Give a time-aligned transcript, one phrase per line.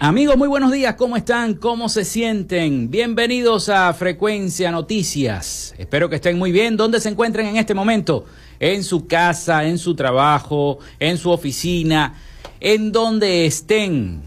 [0.00, 0.94] Amigos, muy buenos días.
[0.94, 1.54] ¿Cómo están?
[1.54, 2.90] ¿Cómo se sienten?
[2.90, 5.74] Bienvenidos a Frecuencia Noticias.
[5.76, 6.76] Espero que estén muy bien.
[6.76, 8.24] ¿Dónde se encuentran en este momento?
[8.60, 12.14] En su casa, en su trabajo, en su oficina,
[12.60, 14.22] en donde estén.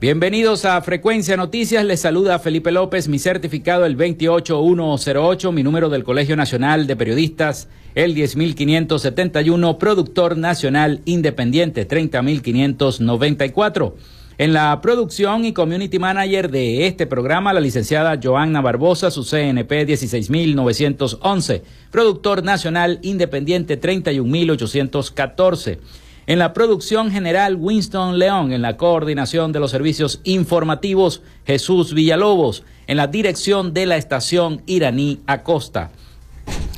[0.00, 1.84] Bienvenidos a Frecuencia Noticias.
[1.84, 7.68] Les saluda Felipe López, mi certificado el 28108, mi número del Colegio Nacional de Periodistas
[7.96, 13.96] el 10571, productor nacional independiente 30594.
[14.38, 19.86] En la producción y community manager de este programa, la licenciada Joanna Barbosa, su CNP
[19.86, 25.80] 16911, productor nacional independiente 31814.
[26.26, 28.52] En la producción general, Winston León.
[28.52, 32.62] En la coordinación de los servicios informativos, Jesús Villalobos.
[32.88, 35.92] En la dirección de la estación Iraní Acosta.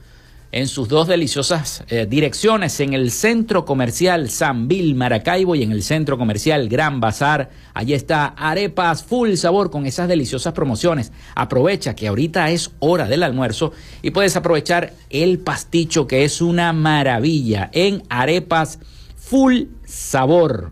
[0.51, 5.71] en sus dos deliciosas eh, direcciones, en el centro comercial San Bill Maracaibo y en
[5.71, 7.49] el centro comercial Gran Bazar.
[7.73, 11.13] Allí está Arepas Full Sabor con esas deliciosas promociones.
[11.35, 13.71] Aprovecha que ahorita es hora del almuerzo
[14.01, 18.79] y puedes aprovechar el pasticho que es una maravilla en Arepas
[19.15, 20.71] full sabor.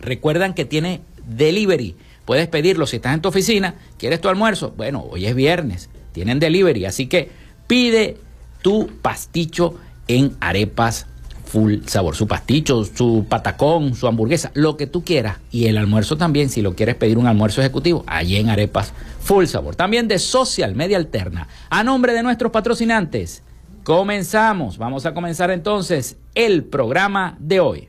[0.00, 1.96] Recuerdan que tiene delivery.
[2.24, 4.72] Puedes pedirlo si estás en tu oficina, quieres tu almuerzo.
[4.76, 7.30] Bueno, hoy es viernes, tienen delivery, así que
[7.66, 8.18] pide
[8.62, 9.76] tu pasticho
[10.08, 11.06] en arepas
[11.46, 12.14] full sabor.
[12.14, 15.38] Su pasticho, su patacón, su hamburguesa, lo que tú quieras.
[15.50, 19.46] Y el almuerzo también, si lo quieres pedir un almuerzo ejecutivo, allí en arepas full
[19.46, 19.74] sabor.
[19.74, 21.48] También de Social Media Alterna.
[21.70, 23.42] A nombre de nuestros patrocinantes,
[23.88, 27.88] Comenzamos, vamos a comenzar entonces el programa de hoy.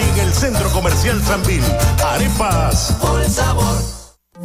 [0.00, 1.62] En el Centro Comercial Sambil.
[2.04, 2.96] Arepas.
[3.00, 4.03] Por el sabor.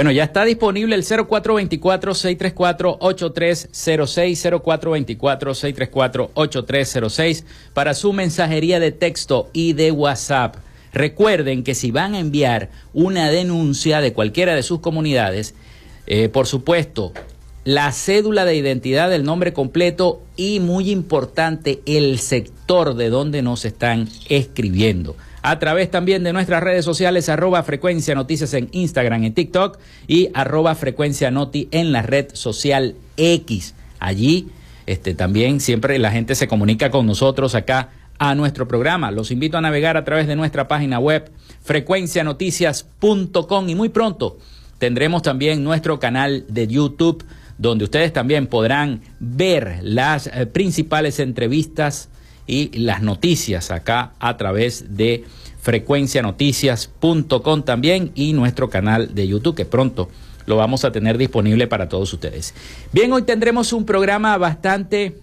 [0.00, 3.68] Bueno, ya está disponible el 0424-634-8306,
[5.20, 7.44] 0424-634-8306
[7.74, 10.56] para su mensajería de texto y de WhatsApp.
[10.94, 15.54] Recuerden que si van a enviar una denuncia de cualquiera de sus comunidades,
[16.06, 17.12] eh, por supuesto,
[17.64, 23.66] la cédula de identidad, el nombre completo y muy importante, el sector de donde nos
[23.66, 29.34] están escribiendo a través también de nuestras redes sociales, arroba frecuencia noticias en Instagram, en
[29.34, 33.74] TikTok y arroba frecuencia noti en la red social X.
[33.98, 34.48] Allí
[34.86, 39.10] este, también siempre la gente se comunica con nosotros acá a nuestro programa.
[39.10, 41.30] Los invito a navegar a través de nuestra página web
[41.62, 44.38] frecuencianoticias.com y muy pronto
[44.78, 47.24] tendremos también nuestro canal de YouTube
[47.56, 52.09] donde ustedes también podrán ver las eh, principales entrevistas
[52.50, 55.24] y las noticias acá a través de
[55.62, 60.08] frecuencianoticias.com también y nuestro canal de YouTube que pronto
[60.46, 62.52] lo vamos a tener disponible para todos ustedes.
[62.92, 65.16] Bien, hoy tendremos un programa bastante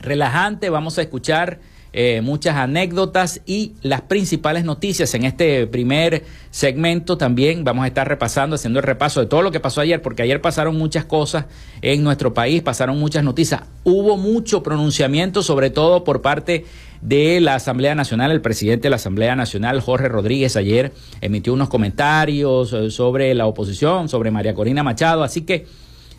[0.00, 1.58] relajante, vamos a escuchar
[1.96, 5.14] eh, muchas anécdotas y las principales noticias.
[5.14, 9.52] En este primer segmento también vamos a estar repasando, haciendo el repaso de todo lo
[9.52, 11.44] que pasó ayer, porque ayer pasaron muchas cosas
[11.82, 13.62] en nuestro país, pasaron muchas noticias.
[13.84, 16.64] Hubo mucho pronunciamiento, sobre todo por parte
[17.00, 18.32] de la Asamblea Nacional.
[18.32, 23.46] El presidente de la Asamblea Nacional, Jorge Rodríguez, ayer emitió unos comentarios eh, sobre la
[23.46, 25.22] oposición, sobre María Corina Machado.
[25.22, 25.66] Así que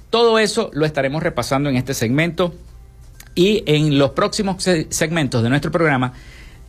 [0.09, 2.53] todo eso lo estaremos repasando en este segmento.
[3.35, 6.13] Y en los próximos segmentos de nuestro programa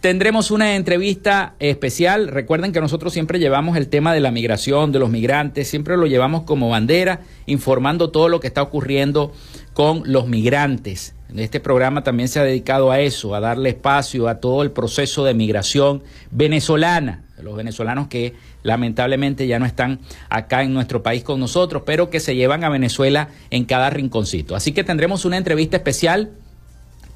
[0.01, 2.29] tendremos una entrevista especial.
[2.29, 6.07] Recuerden que nosotros siempre llevamos el tema de la migración, de los migrantes, siempre lo
[6.07, 9.33] llevamos como bandera, informando todo lo que está ocurriendo
[9.75, 11.15] con los migrantes.
[11.35, 15.25] Este programa también se ha dedicado a eso, a darle espacio a todo el proceso
[15.25, 21.41] de migración venezolana, los venezolanos que lamentablemente ya no están acá en nuestro país con
[21.41, 24.55] nosotros, pero que se llevan a Venezuela en cada rinconcito.
[24.55, 26.31] Así que tendremos una entrevista especial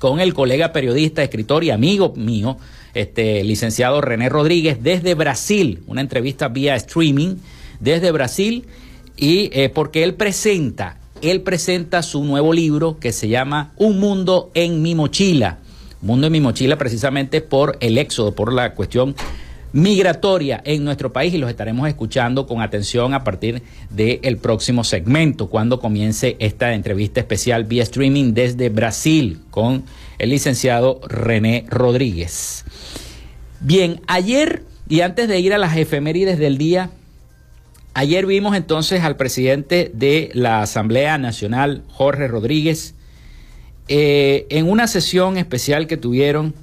[0.00, 2.56] con el colega periodista, escritor y amigo mío,
[2.94, 7.36] este licenciado René Rodríguez, desde Brasil, una entrevista vía streaming
[7.80, 8.64] desde Brasil,
[9.18, 14.50] y eh, porque él presenta, él presenta su nuevo libro que se llama Un mundo
[14.54, 15.58] en mi mochila.
[16.00, 19.14] Mundo en mi mochila precisamente por el éxodo, por la cuestión
[19.72, 25.48] migratoria en nuestro país y los estaremos escuchando con atención a partir del próximo segmento,
[25.48, 29.84] cuando comience esta entrevista especial vía streaming desde Brasil con
[30.18, 32.64] el licenciado René Rodríguez.
[33.60, 36.90] Bien, ayer Y antes de ir a las efemérides del día,
[37.94, 42.96] ayer vimos entonces al presidente de la Asamblea Nacional, Jorge Rodríguez,
[43.86, 46.56] eh, en una sesión especial que tuvieron,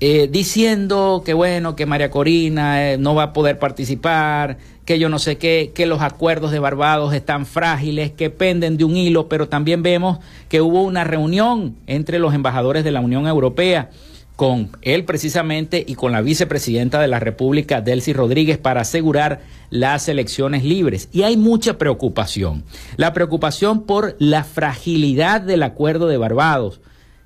[0.00, 5.08] eh, diciendo que bueno, que María Corina eh, no va a poder participar, que yo
[5.08, 9.28] no sé qué, que los acuerdos de Barbados están frágiles, que penden de un hilo,
[9.28, 13.90] pero también vemos que hubo una reunión entre los embajadores de la Unión Europea
[14.38, 20.08] con él precisamente y con la vicepresidenta de la República, Delcy Rodríguez, para asegurar las
[20.08, 21.08] elecciones libres.
[21.10, 22.62] Y hay mucha preocupación.
[22.96, 26.80] La preocupación por la fragilidad del acuerdo de Barbados,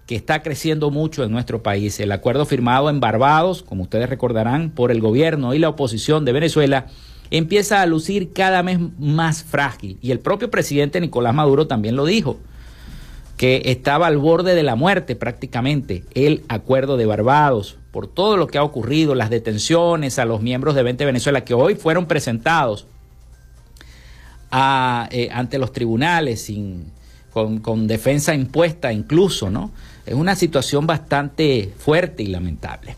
[0.06, 1.98] que está creciendo mucho en nuestro país.
[2.00, 6.32] El acuerdo firmado en Barbados, como ustedes recordarán, por el gobierno y la oposición de
[6.32, 6.86] Venezuela,
[7.30, 9.98] empieza a lucir cada vez más frágil.
[10.02, 12.38] Y el propio presidente Nicolás Maduro también lo dijo
[13.36, 18.46] que estaba al borde de la muerte prácticamente, el acuerdo de Barbados, por todo lo
[18.46, 22.86] que ha ocurrido, las detenciones a los miembros de 20 Venezuela que hoy fueron presentados
[24.52, 26.84] eh, ante los tribunales sin,
[27.32, 29.70] con, con, defensa impuesta incluso, ¿no?
[30.06, 32.96] Es una situación bastante fuerte y lamentable.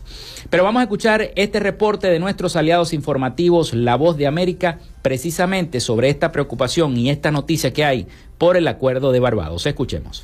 [0.49, 5.79] Pero vamos a escuchar este reporte de nuestros aliados informativos, La Voz de América, precisamente
[5.79, 8.07] sobre esta preocupación y esta noticia que hay
[8.37, 9.65] por el acuerdo de Barbados.
[9.65, 10.23] Escuchemos.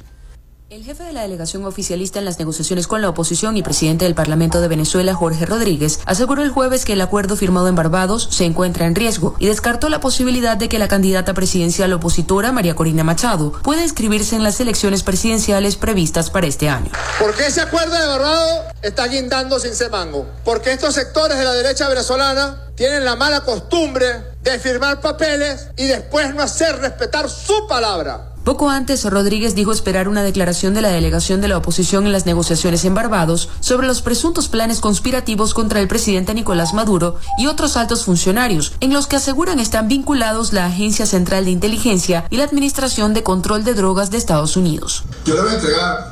[0.72, 4.16] El jefe de la delegación oficialista en las negociaciones con la oposición y presidente del
[4.16, 8.46] Parlamento de Venezuela, Jorge Rodríguez, aseguró el jueves que el acuerdo firmado en Barbados se
[8.46, 13.04] encuentra en riesgo y descartó la posibilidad de que la candidata presidencial opositora, María Corina
[13.04, 16.90] Machado, pueda inscribirse en las elecciones presidenciales previstas para este año.
[17.20, 20.25] Porque ese acuerdo de Barbados está guindando sin semango.
[20.46, 25.84] Porque estos sectores de la derecha venezolana tienen la mala costumbre de firmar papeles y
[25.88, 28.31] después no hacer respetar su palabra.
[28.44, 32.26] Poco antes, Rodríguez dijo esperar una declaración de la delegación de la oposición en las
[32.26, 37.78] negociaciones en Barbados sobre los presuntos planes conspirativos contra el presidente Nicolás Maduro y otros
[37.78, 42.46] altos funcionarios, en los que aseguran están vinculados la Agencia Central de Inteligencia y la
[42.46, 45.04] Administración de Control de Drogas de Estados Unidos.
[45.24, 46.10] Yo le voy a entregar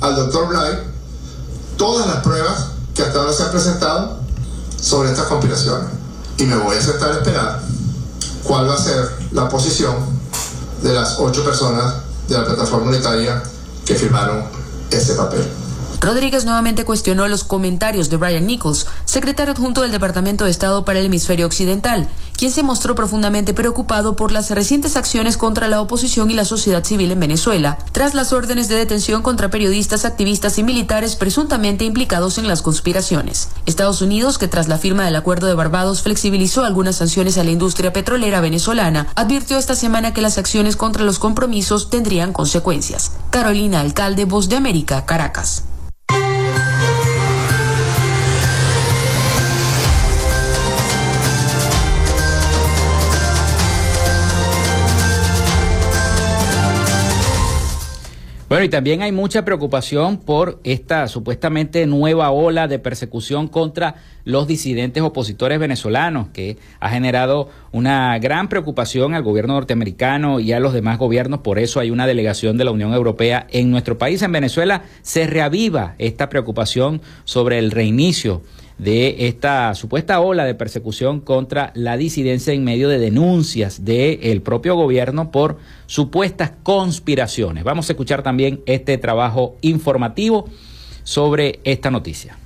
[0.00, 0.72] al doctor Blay
[1.76, 4.20] todas las pruebas que hasta ahora se han presentado
[4.80, 5.88] sobre estas conspiraciones
[6.38, 7.60] y me voy a sentar a esperar
[8.42, 10.17] cuál va a ser la posición
[10.82, 11.94] de las ocho personas
[12.28, 13.42] de la plataforma unitaria
[13.84, 14.44] que firmaron
[14.90, 15.46] ese papel.
[16.00, 21.00] Rodríguez nuevamente cuestionó los comentarios de Brian Nichols, secretario adjunto del Departamento de Estado para
[21.00, 26.30] el Hemisferio Occidental, quien se mostró profundamente preocupado por las recientes acciones contra la oposición
[26.30, 30.62] y la sociedad civil en Venezuela, tras las órdenes de detención contra periodistas, activistas y
[30.62, 33.48] militares presuntamente implicados en las conspiraciones.
[33.66, 37.50] Estados Unidos, que tras la firma del Acuerdo de Barbados flexibilizó algunas sanciones a la
[37.50, 43.10] industria petrolera venezolana, advirtió esta semana que las acciones contra los compromisos tendrían consecuencias.
[43.30, 45.64] Carolina Alcalde, Voz de América, Caracas.
[58.48, 64.46] Bueno, y también hay mucha preocupación por esta supuestamente nueva ola de persecución contra los
[64.46, 70.72] disidentes opositores venezolanos, que ha generado una gran preocupación al gobierno norteamericano y a los
[70.72, 71.40] demás gobiernos.
[71.40, 74.22] Por eso hay una delegación de la Unión Europea en nuestro país.
[74.22, 78.40] En Venezuela se reaviva esta preocupación sobre el reinicio
[78.78, 84.76] de esta supuesta ola de persecución contra la disidencia en medio de denuncias del propio
[84.76, 87.64] gobierno por supuestas conspiraciones.
[87.64, 90.48] Vamos a escuchar también este trabajo informativo
[91.02, 92.38] sobre esta noticia.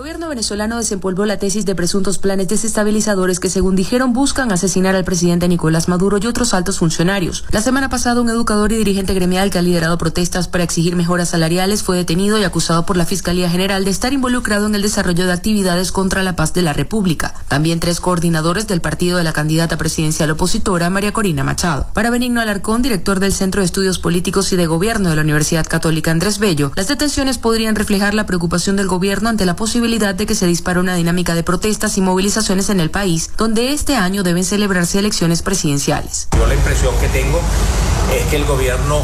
[0.00, 5.04] Gobierno venezolano desempolvó la tesis de presuntos planes desestabilizadores que, según dijeron, buscan asesinar al
[5.04, 7.44] presidente Nicolás Maduro y otros altos funcionarios.
[7.50, 11.28] La semana pasada, un educador y dirigente gremial que ha liderado protestas para exigir mejoras
[11.28, 15.26] salariales fue detenido y acusado por la Fiscalía General de estar involucrado en el desarrollo
[15.26, 17.34] de actividades contra la paz de la República.
[17.48, 21.88] También tres coordinadores del partido de la candidata presidencial opositora, María Corina Machado.
[21.92, 25.66] Para Benigno Alarcón, director del Centro de Estudios Políticos y de Gobierno de la Universidad
[25.66, 30.24] Católica Andrés Bello, las detenciones podrían reflejar la preocupación del gobierno ante la posibilidad de
[30.24, 34.22] que se dispare una dinámica de protestas y movilizaciones en el país, donde este año
[34.22, 36.28] deben celebrarse elecciones presidenciales.
[36.38, 37.40] Yo la impresión que tengo
[38.14, 39.02] es que el gobierno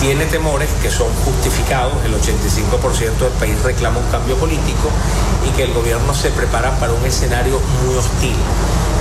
[0.00, 4.88] tiene temores que son justificados, el 85% del país reclama un cambio político
[5.48, 8.36] y que el gobierno se prepara para un escenario muy hostil.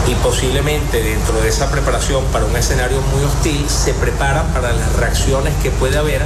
[0.07, 4.95] Y posiblemente dentro de esa preparación para un escenario muy hostil se prepara para las
[4.95, 6.21] reacciones que puede haber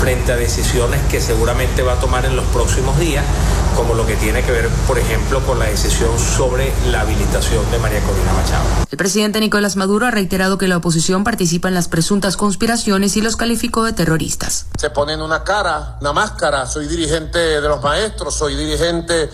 [0.00, 3.24] frente a decisiones que seguramente va a tomar en los próximos días,
[3.76, 7.78] como lo que tiene que ver, por ejemplo, con la decisión sobre la habilitación de
[7.78, 8.64] María Corina Machado.
[8.90, 13.20] El presidente Nicolás Maduro ha reiterado que la oposición participa en las presuntas conspiraciones y
[13.20, 14.66] los calificó de terroristas.
[14.78, 19.28] Se ponen una cara, una máscara, soy dirigente de los maestros, soy dirigente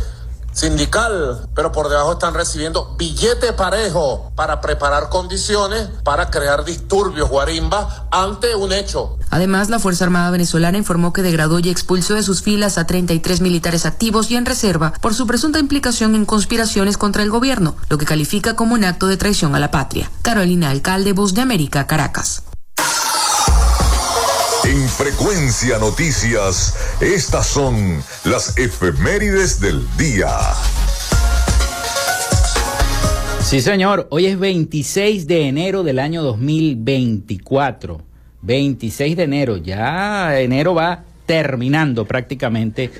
[0.54, 8.06] sindical, pero por debajo están recibiendo billete parejo para preparar condiciones para crear disturbios guarimba
[8.10, 9.18] ante un hecho.
[9.30, 13.40] Además, la Fuerza Armada venezolana informó que degradó y expulsó de sus filas a 33
[13.40, 17.98] militares activos y en reserva por su presunta implicación en conspiraciones contra el gobierno, lo
[17.98, 20.10] que califica como un acto de traición a la patria.
[20.22, 22.44] Carolina Alcalde, Voz de América, Caracas.
[24.66, 30.30] En Frecuencia Noticias, estas son las efemérides del día.
[33.42, 38.00] Sí, señor, hoy es 26 de enero del año 2024.
[38.40, 42.90] 26 de enero, ya enero va terminando prácticamente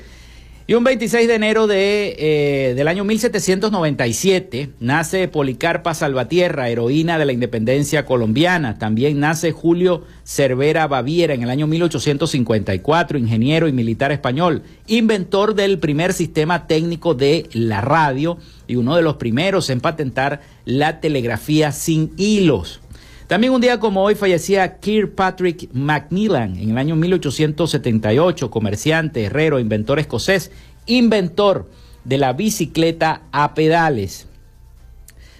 [0.67, 7.25] y un 26 de enero de, eh, del año 1797 nace Policarpa Salvatierra, heroína de
[7.25, 8.79] la independencia colombiana.
[8.79, 15.77] También nace Julio Cervera Baviera en el año 1854, ingeniero y militar español, inventor del
[15.77, 21.71] primer sistema técnico de la radio y uno de los primeros en patentar la telegrafía
[21.73, 22.81] sin hilos.
[23.27, 29.97] También un día como hoy fallecía Kirkpatrick Macmillan en el año 1878, comerciante, herrero, inventor
[29.97, 30.51] escocés,
[30.85, 31.67] inventor
[32.03, 34.27] de la bicicleta a pedales.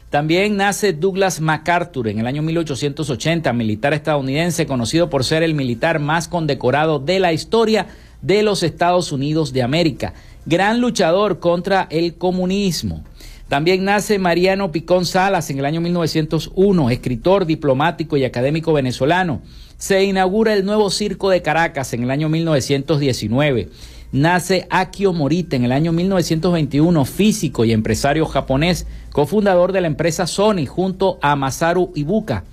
[0.10, 6.00] También nace Douglas MacArthur en el año 1880, militar estadounidense conocido por ser el militar
[6.00, 7.86] más condecorado de la historia
[8.24, 10.16] de los Estados Unidos de América,
[10.48, 13.04] gran luchador contra el comunismo.
[13.48, 19.42] También nace Mariano Picón Salas en el año 1901, escritor, diplomático y académico venezolano.
[19.78, 23.70] Se inaugura el nuevo Circo de Caracas en el año 1919.
[24.12, 30.26] Nace Akio Morita en el año 1921, físico y empresario japonés, cofundador de la empresa
[30.26, 32.46] Sony junto a Masaru Ibuka.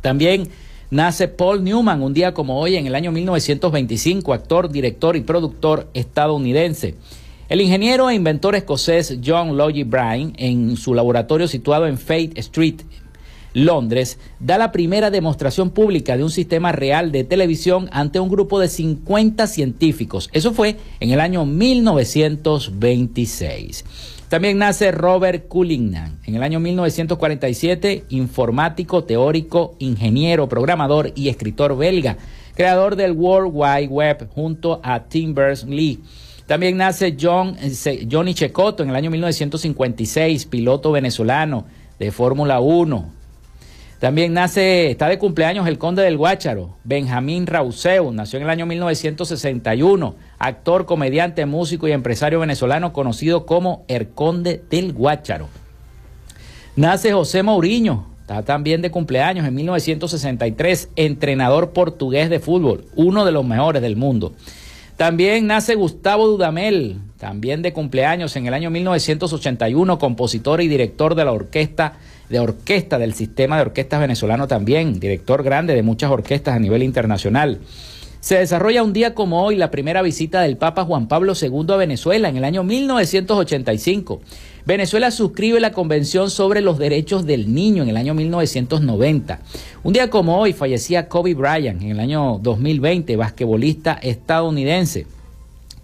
[0.00, 0.48] También
[0.90, 5.88] nace Paul Newman un día como hoy en el año 1925, actor, director y productor
[5.94, 6.96] estadounidense.
[7.50, 12.82] El ingeniero e inventor escocés John Logie Bryan, en su laboratorio situado en Fate Street,
[13.54, 18.60] Londres, da la primera demostración pública de un sistema real de televisión ante un grupo
[18.60, 20.30] de 50 científicos.
[20.32, 23.84] Eso fue en el año 1926.
[24.28, 32.16] También nace Robert Cullinan en el año 1947, informático, teórico, ingeniero, programador y escritor belga,
[32.54, 35.98] creador del World Wide Web junto a Tim Berners-Lee.
[36.50, 37.56] También nace John,
[38.10, 41.66] Johnny Checoto en el año 1956, piloto venezolano
[42.00, 43.08] de Fórmula 1.
[44.00, 48.66] También nace, está de cumpleaños el conde del Guácharo, Benjamín Rauseu, nació en el año
[48.66, 55.46] 1961, actor, comediante, músico y empresario venezolano conocido como el conde del Guácharo.
[56.74, 63.30] Nace José Mourinho, está también de cumpleaños en 1963, entrenador portugués de fútbol, uno de
[63.30, 64.32] los mejores del mundo.
[65.00, 71.24] También nace Gustavo Dudamel, también de cumpleaños en el año 1981, compositor y director de
[71.24, 71.94] la orquesta
[72.28, 76.82] de orquesta del sistema de orquestas venezolano también, director grande de muchas orquestas a nivel
[76.82, 77.60] internacional.
[78.20, 81.76] Se desarrolla un día como hoy la primera visita del Papa Juan Pablo II a
[81.76, 84.20] Venezuela en el año 1985.
[84.70, 89.40] Venezuela suscribe la Convención sobre los Derechos del Niño en el año 1990.
[89.82, 95.08] Un día como hoy fallecía Kobe Bryant en el año 2020, basquetbolista estadounidense.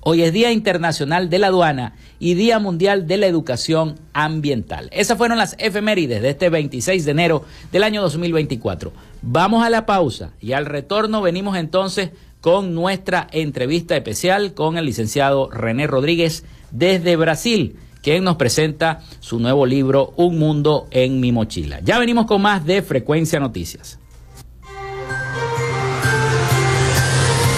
[0.03, 4.89] Hoy es Día Internacional de la Aduana y Día Mundial de la Educación Ambiental.
[4.93, 8.93] Esas fueron las efemérides de este 26 de enero del año 2024.
[9.21, 14.85] Vamos a la pausa y al retorno venimos entonces con nuestra entrevista especial con el
[14.85, 21.33] licenciado René Rodríguez desde Brasil quien nos presenta su nuevo libro Un Mundo en mi
[21.33, 21.81] mochila.
[21.83, 23.99] Ya venimos con más de Frecuencia Noticias.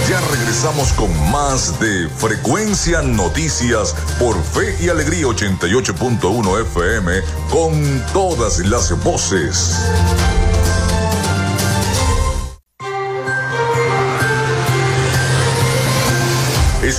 [0.08, 7.12] Ya regresamos con más de Frecuencia Noticias por Fe y Alegría 88.1 FM
[7.50, 9.76] con todas las voces.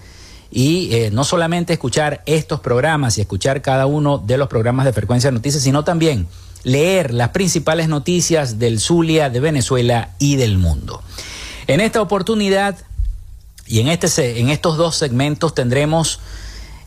[0.51, 4.93] y eh, no solamente escuchar estos programas y escuchar cada uno de los programas de
[4.93, 6.27] Frecuencia Noticias, sino también
[6.63, 11.01] leer las principales noticias del Zulia, de Venezuela y del mundo.
[11.67, 12.77] En esta oportunidad
[13.65, 16.19] y en, este, en estos dos segmentos tendremos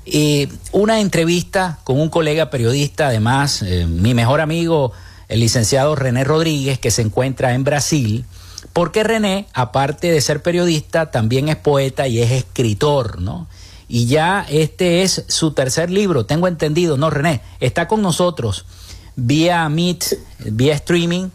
[0.07, 4.93] eh, una entrevista con un colega periodista, además, eh, mi mejor amigo,
[5.29, 8.25] el licenciado René Rodríguez, que se encuentra en Brasil,
[8.73, 13.47] porque René, aparte de ser periodista, también es poeta y es escritor, ¿no?
[13.89, 17.41] Y ya este es su tercer libro, tengo entendido, ¿no, René?
[17.59, 18.65] Está con nosotros
[19.17, 21.29] vía Meet, vía streaming.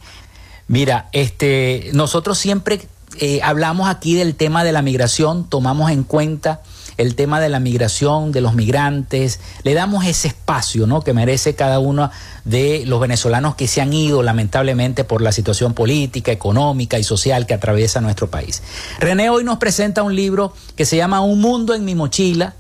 [0.68, 2.88] Mira, este, nosotros siempre
[3.20, 6.62] eh, hablamos aquí del tema de la migración, tomamos en cuenta
[6.98, 11.02] el tema de la migración, de los migrantes, le damos ese espacio ¿no?
[11.02, 12.10] que merece cada uno
[12.46, 17.46] de los venezolanos que se han ido lamentablemente por la situación política, económica y social
[17.46, 18.64] que atraviesa nuestro país.
[19.00, 22.54] René hoy nos presenta un libro que se llama Un mundo en mi mochila.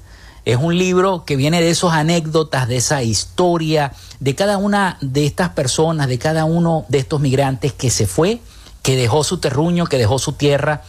[0.43, 5.25] Es un libro que viene de esas anécdotas, de esa historia, de cada una de
[5.25, 8.41] estas personas, de cada uno de estos migrantes que se fue,
[8.83, 10.83] que dejó su terruño, que dejó su tierra,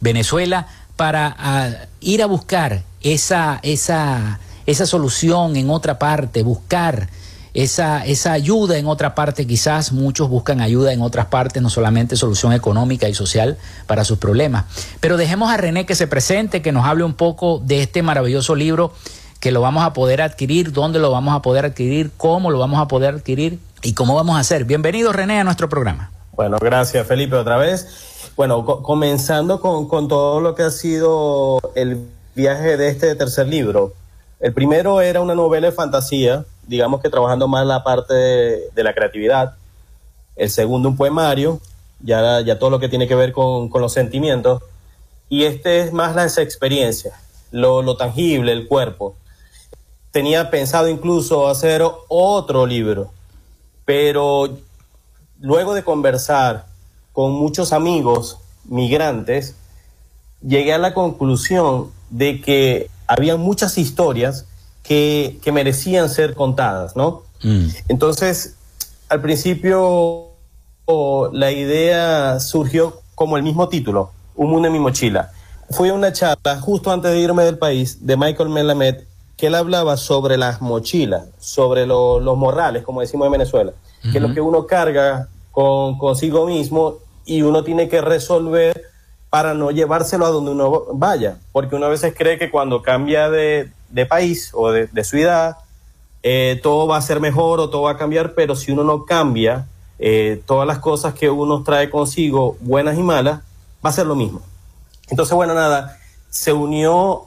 [0.00, 0.66] Venezuela,
[0.98, 7.08] para ir a buscar esa, esa, esa solución en otra parte, buscar
[7.54, 9.46] esa, esa ayuda en otra parte.
[9.46, 14.18] Quizás muchos buscan ayuda en otras partes, no solamente solución económica y social para sus
[14.18, 14.64] problemas.
[14.98, 18.56] Pero dejemos a René que se presente, que nos hable un poco de este maravilloso
[18.56, 18.92] libro
[19.38, 22.80] que lo vamos a poder adquirir, dónde lo vamos a poder adquirir, cómo lo vamos
[22.80, 24.64] a poder adquirir y cómo vamos a hacer.
[24.64, 26.10] Bienvenido René a nuestro programa.
[26.32, 28.17] Bueno, gracias Felipe otra vez.
[28.36, 33.94] Bueno, comenzando con, con, todo lo que ha sido el viaje de este tercer libro.
[34.40, 38.94] El primero era una novela de fantasía, digamos que trabajando más la parte de, la
[38.94, 39.56] creatividad.
[40.36, 41.60] El segundo un poemario,
[42.00, 44.62] ya, ya todo lo que tiene que ver con, con los sentimientos.
[45.28, 47.14] Y este es más las experiencias,
[47.50, 49.16] lo, lo tangible, el cuerpo.
[50.12, 53.10] Tenía pensado incluso hacer otro libro,
[53.84, 54.48] pero
[55.40, 56.66] luego de conversar
[57.18, 59.56] con muchos amigos migrantes,
[60.40, 64.46] llegué a la conclusión de que había muchas historias
[64.84, 67.24] que, merecían ser contadas, ¿no?
[67.42, 67.70] Mm.
[67.88, 68.54] Entonces,
[69.08, 70.28] al principio
[71.32, 75.32] la idea surgió como el mismo título, Un mundo en mi mochila.
[75.70, 78.94] Fui a una charla justo antes de irme del país de Michael Melamed,
[79.36, 84.22] que él hablaba sobre las mochilas, sobre los morrales, como decimos en Venezuela, que es
[84.22, 88.82] lo que uno carga con, consigo mismo y uno tiene que resolver
[89.28, 93.28] para no llevárselo a donde uno vaya, porque uno a veces cree que cuando cambia
[93.28, 93.70] de,
[94.08, 95.58] país o de, ciudad,
[96.22, 99.04] eh, todo va a ser mejor o todo va a cambiar, pero si uno no
[99.04, 99.66] cambia
[99.98, 103.40] eh, todas las cosas que uno trae consigo, buenas y malas,
[103.84, 104.40] va a ser lo mismo.
[105.10, 105.98] Entonces, bueno, nada,
[106.30, 107.24] se unió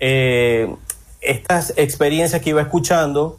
[0.00, 0.74] eh,
[1.20, 3.38] estas experiencias que iba escuchando,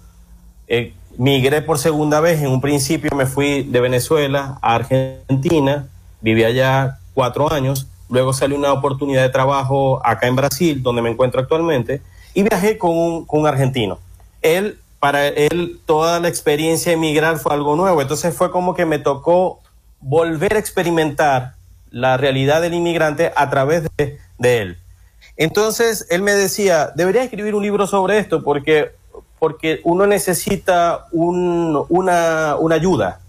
[1.18, 5.88] migré por segunda vez, en un principio me fui de Venezuela a Argentina,
[6.26, 11.12] viví allá cuatro años, luego salió una oportunidad de trabajo acá en Brasil, donde me
[11.12, 12.02] encuentro actualmente,
[12.34, 14.00] y viajé con un, argentino.
[14.42, 18.88] Él, para él, toda la experiencia de emigrar fue algo nuevo, entonces fue como que
[18.88, 19.60] me tocó
[20.02, 21.54] volver a experimentar
[21.92, 24.78] la realidad del inmigrante a través de, él.
[25.38, 28.94] Entonces, él me decía, debería escribir un libro sobre esto porque,
[29.38, 33.20] porque uno necesita una, una ayuda,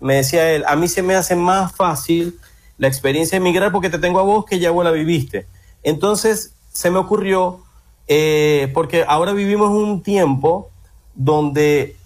[0.00, 2.38] me decía él, a mí se me hace más fácil
[2.78, 5.46] la experiencia de emigrar porque te tengo a vos que ya vos la viviste.
[5.82, 7.60] Entonces se me ocurrió,
[8.06, 10.70] eh, porque ahora vivimos un tiempo
[11.14, 11.96] donde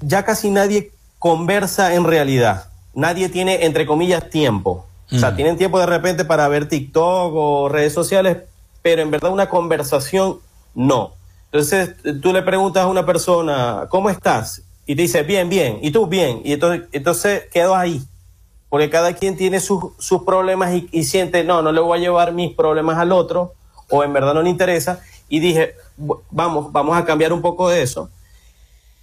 [0.00, 2.70] ya casi nadie conversa en realidad.
[2.94, 4.86] Nadie tiene, entre comillas, tiempo.
[5.12, 5.36] O sea, mm.
[5.36, 8.38] tienen tiempo de repente para ver TikTok o redes sociales,
[8.82, 10.38] pero en verdad una conversación
[10.74, 11.14] no.
[11.46, 14.62] Entonces tú le preguntas a una persona, ¿cómo estás?
[14.86, 18.02] Y te dice, bien, bien, y tú, bien, y entonces, entonces quedo ahí,
[18.68, 22.32] porque cada quien tiene sus, sus problemas y, siente, no, no le voy a llevar
[22.32, 23.54] mis problemas al otro,
[23.88, 25.74] o en verdad no le interesa, y dije,
[26.30, 28.10] vamos, vamos a cambiar un poco de eso,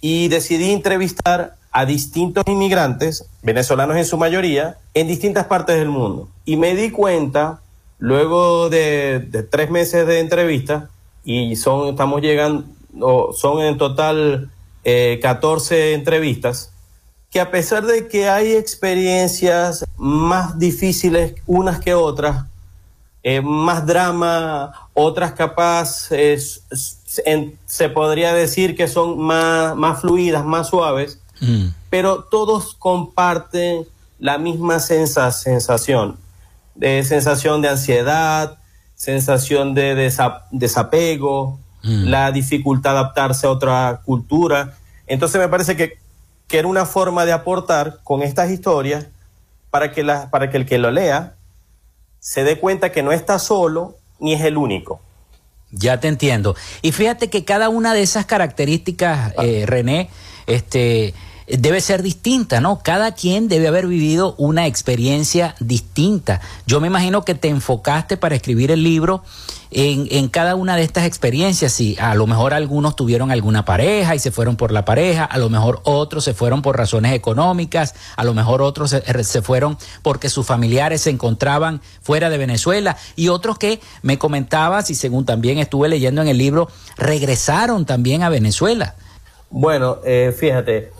[0.00, 6.28] y decidí entrevistar a distintos inmigrantes, venezolanos en su mayoría, en distintas partes del mundo,
[6.44, 7.60] y me di cuenta,
[7.98, 10.90] luego de, de tres meses de entrevista,
[11.24, 12.64] y son, estamos llegando,
[13.34, 14.51] son en total
[14.84, 16.72] 14 eh, entrevistas,
[17.30, 22.46] que a pesar de que hay experiencias más difíciles unas que otras,
[23.22, 31.20] eh, más drama, otras capaz, se podría decir que son más, más fluidas, más suaves,
[31.40, 31.68] mm.
[31.88, 33.86] pero todos comparten
[34.18, 36.16] la misma sensación.
[36.74, 38.58] de sensación de ansiedad,
[38.94, 40.10] sensación de
[40.50, 42.04] desapego, mm.
[42.04, 44.74] la dificultad de adaptarse a otra cultura.
[45.06, 45.98] Entonces me parece que,
[46.48, 49.06] que, era una forma de aportar con estas historias
[49.70, 51.34] para que, la, para que el que lo lea
[52.20, 55.00] se dé cuenta que no está solo ni es el único.
[55.72, 56.54] Ya te entiendo.
[56.82, 60.10] Y fíjate que cada una de esas características, eh, René,
[60.46, 61.14] este,
[61.58, 62.80] debe ser distinta, ¿no?
[62.82, 66.40] Cada quien debe haber vivido una experiencia distinta.
[66.66, 69.22] Yo me imagino que te enfocaste para escribir el libro
[69.70, 71.72] en, en, cada una de estas experiencias.
[71.72, 75.38] Sí, a lo mejor algunos tuvieron alguna pareja y se fueron por la pareja, a
[75.38, 79.76] lo mejor otros se fueron por razones económicas, a lo mejor otros se, se fueron
[80.02, 85.26] porque sus familiares se encontraban fuera de Venezuela y otros que me comentabas y según
[85.26, 88.94] también estuve leyendo en el libro, regresaron también a Venezuela.
[89.50, 90.92] Bueno, eh, fíjate,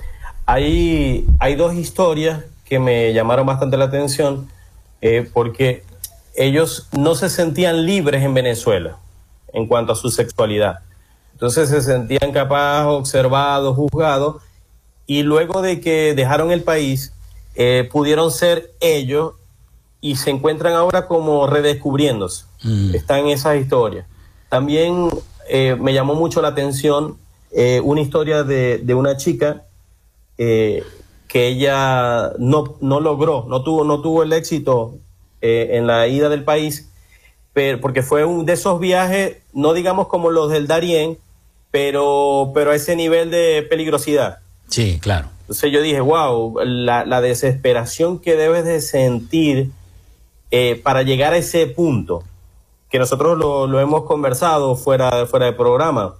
[0.46, 4.48] hay, hay dos historias que me llamaron bastante la atención
[5.00, 5.84] eh, porque
[6.34, 8.96] ellos no se sentían libres en Venezuela
[9.52, 10.78] en cuanto a su sexualidad.
[11.32, 14.42] Entonces se sentían capaz, observados, juzgados,
[15.06, 17.12] y luego de que dejaron el país,
[17.54, 19.34] eh, pudieron ser ellos
[20.00, 22.46] y se encuentran ahora como redescubriéndose.
[22.62, 22.94] Mm.
[22.94, 24.06] Están en esas historias.
[24.48, 25.10] También
[25.48, 27.18] eh, me llamó mucho la atención
[27.82, 29.64] una historia de, de una chica
[30.44, 30.82] eh,
[31.28, 34.94] que ella no, no, logró, no tuvo, no tuvo el éxito
[35.40, 36.90] eh, en la ida del país,
[37.52, 41.16] pero, porque fue un de esos viajes, no digamos como los del Darién,
[41.70, 44.40] pero, pero a ese nivel de peligrosidad.
[44.68, 45.28] Sí, claro.
[45.42, 49.70] Entonces yo dije, wow, la, la desesperación que debes de sentir
[50.50, 52.24] eh, para llegar a ese punto,
[52.90, 56.16] que nosotros lo, lo hemos conversado fuera, fuera de programa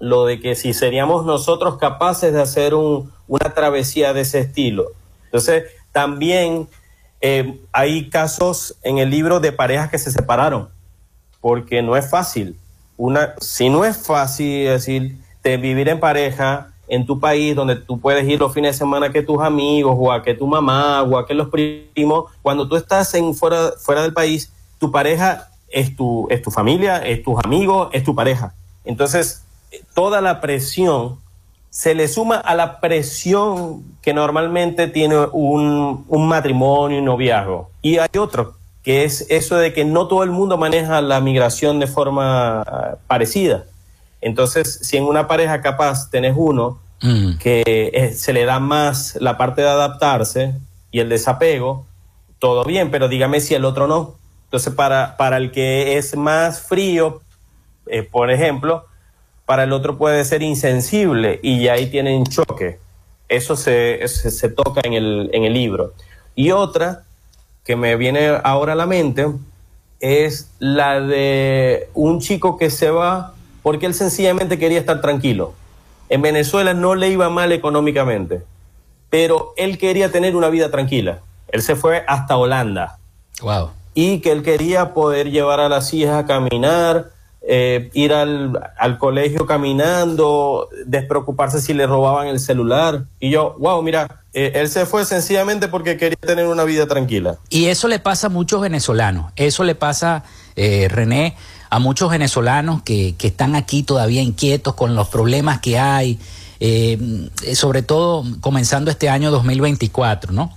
[0.00, 4.86] lo de que si seríamos nosotros capaces de hacer un, una travesía de ese estilo.
[5.26, 6.68] Entonces, también
[7.20, 10.70] eh, hay casos en el libro de parejas que se separaron,
[11.40, 12.56] porque no es fácil.
[12.96, 18.00] Una, si no es fácil decir, de vivir en pareja en tu país, donde tú
[18.00, 21.16] puedes ir los fines de semana que tus amigos, o a que tu mamá, o
[21.16, 25.94] a que los primos, cuando tú estás en fuera, fuera del país, tu pareja es
[25.94, 28.54] tu, es tu familia, es tus amigos, es tu pareja.
[28.84, 29.44] Entonces,
[29.94, 31.18] toda la presión
[31.70, 37.70] se le suma a la presión que normalmente tiene un, un matrimonio y noviazgo.
[37.80, 41.78] Y hay otro, que es eso de que no todo el mundo maneja la migración
[41.78, 43.64] de forma ah, parecida.
[44.20, 47.38] Entonces, si en una pareja capaz tenés uno mm.
[47.38, 50.54] que eh, se le da más la parte de adaptarse
[50.90, 51.86] y el desapego,
[52.38, 54.16] todo bien, pero dígame si el otro no.
[54.44, 57.22] Entonces, para, para el que es más frío,
[57.86, 58.86] eh, por ejemplo,
[59.50, 62.78] para el otro puede ser insensible y ahí tienen choque.
[63.28, 65.92] Eso se, se, toca en el, en el libro.
[66.36, 67.02] Y otra
[67.64, 69.26] que me viene ahora a la mente
[69.98, 73.34] es la de un chico que se va
[73.64, 75.54] porque él sencillamente quería estar tranquilo.
[76.10, 78.42] En Venezuela no le iba mal económicamente,
[79.08, 81.22] pero él quería tener una vida tranquila.
[81.48, 83.00] Él se fue hasta Holanda.
[83.42, 83.70] Wow.
[83.94, 87.10] Y que él quería poder llevar a las hijas a caminar,
[87.52, 93.06] eh, ir al, al, colegio caminando, despreocuparse si le robaban el celular.
[93.18, 97.38] Y yo, wow, mira, eh, él se fue sencillamente porque quería tener una vida tranquila.
[97.48, 100.22] Y eso le pasa a muchos venezolanos, eso le pasa,
[100.54, 101.36] eh, René,
[101.70, 106.20] a muchos venezolanos que, que, están aquí todavía inquietos con los problemas que hay,
[107.54, 110.54] sobre todo comenzando este año 2024, ¿no?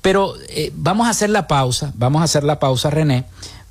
[0.00, 0.34] Pero
[0.72, 3.26] vamos a hacer la pausa, vamos a hacer la pausa, René,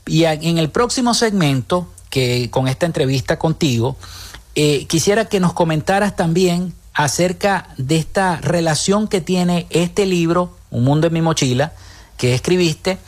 [0.06, 3.98] y en el próximo segmento que con esta entrevista contigo,
[4.54, 10.84] eh, quisiera que nos comentaras también acerca de esta relación que tiene este libro, Un
[10.84, 11.74] mundo en mi mochila,
[12.18, 13.00] que escribiste,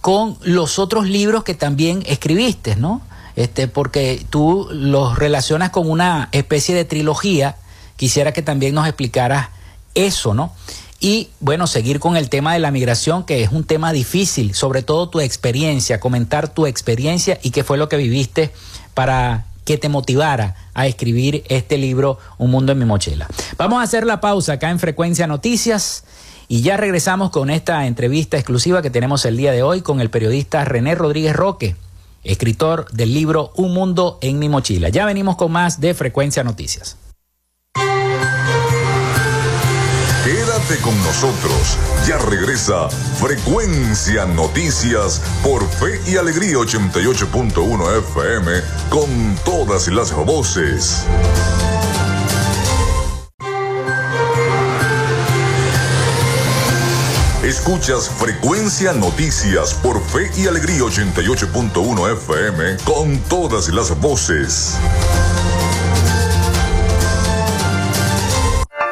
[0.00, 3.02] con los otros libros que también escribiste, ¿no?
[3.36, 7.56] Este, porque tú los relacionas con una especie de trilogía.
[7.96, 9.50] Quisiera que también nos explicaras
[9.94, 10.52] eso, ¿no?
[11.00, 14.82] Y bueno, seguir con el tema de la migración, que es un tema difícil, sobre
[14.82, 18.52] todo tu experiencia, comentar tu experiencia y qué fue lo que viviste
[18.92, 23.26] para que te motivara a escribir este libro, Un Mundo en mi Mochila.
[23.56, 26.04] Vamos a hacer la pausa acá en Frecuencia Noticias
[26.48, 30.10] y ya regresamos con esta entrevista exclusiva que tenemos el día de hoy con el
[30.10, 31.76] periodista René Rodríguez Roque,
[32.24, 34.90] escritor del libro Un Mundo en mi Mochila.
[34.90, 36.96] Ya venimos con más de Frecuencia Noticias.
[40.78, 41.76] Con nosotros.
[42.06, 48.52] Ya regresa Frecuencia Noticias por Fe y Alegría 88.1 FM
[48.88, 51.04] con todas las voces.
[57.42, 64.78] Escuchas Frecuencia Noticias por Fe y Alegría 88.1 FM con todas las voces.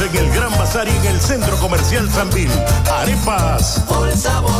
[0.00, 2.48] En el Gran Bazar y en el Centro Comercial Sambil.
[3.00, 3.82] Arepas.
[3.88, 4.52] Por sabor.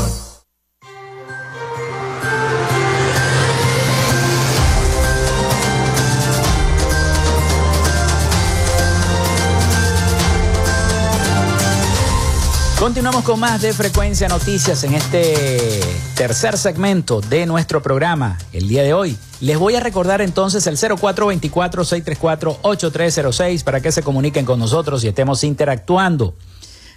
[12.80, 15.80] Continuamos con más de Frecuencia Noticias en este
[16.18, 19.16] tercer segmento de nuestro programa el día de hoy.
[19.40, 25.44] Les voy a recordar entonces el 0424-634-8306 para que se comuniquen con nosotros y estemos
[25.44, 26.34] interactuando.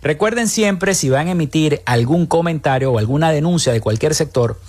[0.02, 4.60] Recuerden siempre si van a emitir algún comentario o alguna denuncia de cualquier sector,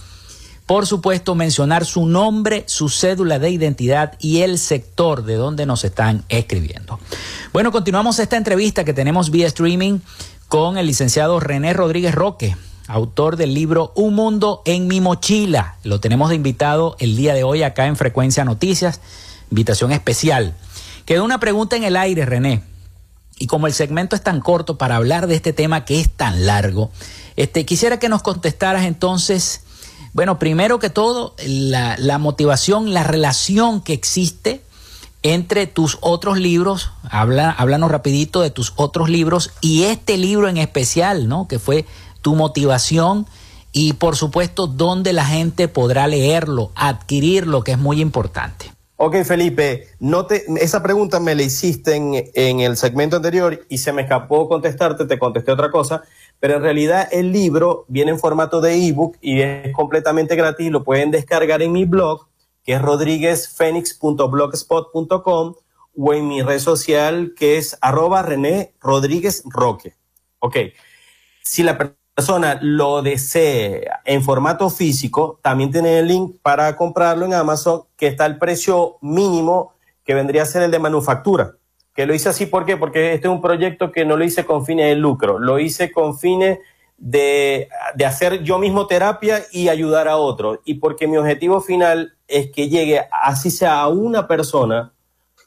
[0.67, 5.83] por supuesto mencionar su nombre, su cédula de identidad y el sector de donde nos
[5.83, 7.01] están escribiendo.
[7.55, 10.01] Bueno, continuamos esta entrevista que tenemos vía streaming
[10.49, 12.55] con el licenciado René Rodríguez Roque,
[12.89, 15.77] autor del libro Un Mundo en mi mochila.
[15.85, 19.01] Lo tenemos de invitado el día de hoy acá en Frecuencia Noticias,
[19.51, 20.55] invitación especial.
[21.05, 22.63] Quedó una pregunta en el aire, René.
[23.39, 26.47] Y como el segmento es tan corto para hablar de este tema que es tan
[26.47, 26.91] largo,
[27.37, 29.63] este, quisiera que nos contestaras entonces,
[30.13, 34.63] bueno, primero que todo, la, la motivación, la relación que existe
[35.23, 40.57] entre tus otros libros, habla, háblanos rapidito de tus otros libros y este libro en
[40.57, 41.47] especial, ¿no?
[41.47, 41.87] Que fue
[42.23, 43.27] tu motivación
[43.73, 48.73] y por supuesto dónde la gente podrá leerlo, adquirirlo, que es muy importante.
[48.97, 53.79] Ok, Felipe, no te, esa pregunta me la hiciste en, en el segmento anterior y
[53.79, 56.03] se me escapó contestarte, te contesté otra cosa,
[56.39, 60.85] pero en realidad el libro viene en formato de ebook y es completamente gratis, lo
[60.85, 62.29] pueden descargar en mi blog
[62.65, 65.55] que es rodríguezfénix.blogspot.com
[65.95, 69.97] o en mi red social que es arroba René Rodríguez Roque.
[70.39, 70.57] Ok.
[71.43, 72.02] Si la persona
[72.61, 78.27] lo desea en formato físico, también tiene el link para comprarlo en Amazon, que está
[78.27, 81.53] el precio mínimo que vendría a ser el de manufactura.
[81.95, 82.77] Que lo hice así, ¿por qué?
[82.77, 85.93] Porque este es un proyecto que no lo hice con fines de lucro, lo hice
[85.93, 86.59] con fines
[86.97, 90.61] de, de, hacer yo mismo terapia y ayudar a otros.
[90.65, 94.93] Y porque mi objetivo final es que llegue, así sea a una persona,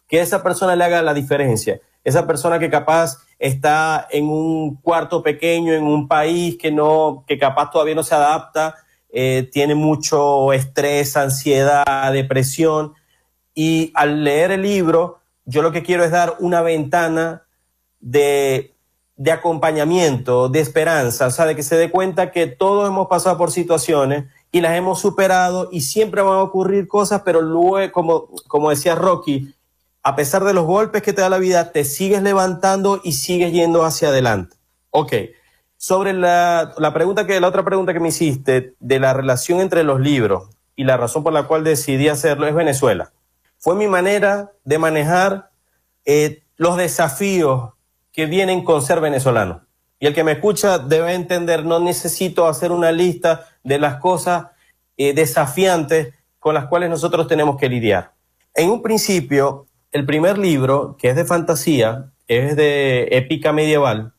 [0.08, 1.80] que esa persona le haga la diferencia.
[2.05, 7.37] Esa persona que capaz está en un cuarto pequeño, en un país que no, que
[7.37, 8.75] capaz todavía no se adapta,
[9.09, 12.93] eh, tiene mucho estrés, ansiedad, depresión.
[13.53, 17.43] Y al leer el libro, yo lo que quiero es dar una ventana
[17.99, 18.75] de
[19.17, 23.37] de acompañamiento, de esperanza, o sea, de que se dé cuenta que todos hemos pasado
[23.37, 28.27] por situaciones y las hemos superado y siempre van a ocurrir cosas, pero luego, como,
[28.47, 29.53] como decía Rocky,
[30.07, 33.51] a pesar de los golpes que te da la vida, te sigues levantando y sigues
[33.51, 34.55] yendo hacia adelante.
[34.91, 35.13] Ok.
[35.77, 39.83] Sobre la, la pregunta que, la otra pregunta que me hiciste de la relación entre
[39.83, 43.13] los libros y la razón por la cual decidí hacerlo es Venezuela.
[43.57, 45.49] Fue mi manera de manejar
[46.05, 47.71] eh, los desafíos
[48.11, 49.65] que vienen con ser venezolano.
[49.99, 54.49] Y el que me escucha debe entender, no necesito hacer una lista de las cosas
[54.97, 58.13] eh, desafiantes con las cuales nosotros tenemos que lidiar.
[58.53, 59.65] En un principio,
[59.95, 64.12] el primer libro, que es de fantasía, es de épica medieval,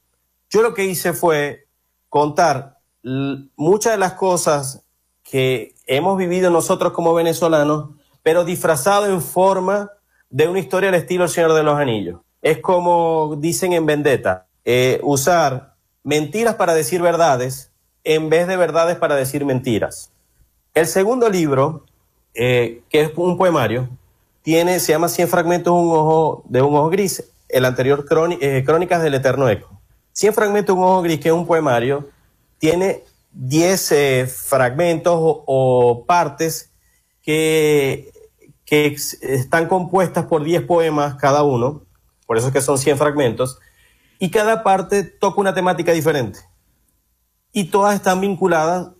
[0.48, 1.66] yo lo que hice fue
[2.08, 4.86] contar muchas de las cosas
[5.22, 7.90] que hemos vivido nosotros como venezolanos,
[8.22, 9.90] pero disfrazado en forma
[10.30, 14.46] de una historia al estilo El Señor de los Anillos es como dicen en Vendetta,
[14.64, 15.74] eh, usar
[16.04, 17.70] mentiras para decir verdades
[18.02, 20.10] en vez de verdades para decir mentiras.
[20.72, 21.84] El segundo libro,
[22.32, 23.90] eh, que es un poemario,
[24.46, 28.06] tiene, se llama 100 fragmentos un ojo, de un ojo gris, el anterior
[28.40, 29.80] eh, Crónicas del Eterno Eco.
[30.12, 32.08] 100 fragmentos de un ojo gris, que es un poemario,
[32.58, 36.70] tiene 10 eh, fragmentos o, partes
[37.22, 38.12] que,
[38.64, 41.82] que están compuestas por 10 poemas cada uno,
[42.24, 43.58] por eso es que son 100 fragmentos,
[44.20, 46.38] y cada parte toca una temática diferente.
[47.50, 48.90] Y todas están vinculadas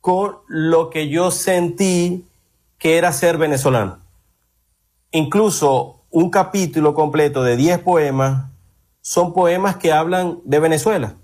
[0.00, 2.26] con lo que yo sentí
[2.78, 3.99] que era ser venezolano.
[5.12, 8.46] Incluso un capítulo completo de 10 poemas
[9.00, 11.14] son poemas que hablan de Venezuela,